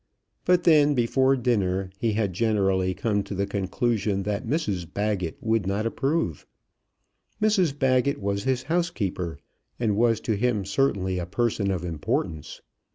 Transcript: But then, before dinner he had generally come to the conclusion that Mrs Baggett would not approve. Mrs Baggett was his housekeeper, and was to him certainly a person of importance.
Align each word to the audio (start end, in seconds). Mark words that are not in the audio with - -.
But 0.45 0.63
then, 0.63 0.95
before 0.95 1.35
dinner 1.35 1.91
he 1.99 2.13
had 2.13 2.33
generally 2.33 2.95
come 2.95 3.21
to 3.21 3.35
the 3.35 3.45
conclusion 3.45 4.23
that 4.23 4.47
Mrs 4.47 4.91
Baggett 4.91 5.37
would 5.41 5.67
not 5.67 5.85
approve. 5.85 6.47
Mrs 7.39 7.77
Baggett 7.77 8.19
was 8.19 8.43
his 8.45 8.63
housekeeper, 8.63 9.37
and 9.79 9.95
was 9.95 10.19
to 10.21 10.35
him 10.35 10.65
certainly 10.65 11.19
a 11.19 11.27
person 11.27 11.69
of 11.69 11.85
importance. 11.85 12.61